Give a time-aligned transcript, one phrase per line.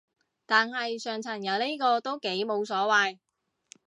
[0.47, 3.19] 但係上層有呢個都幾無謂